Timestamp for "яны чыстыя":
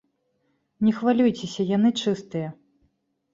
1.75-2.49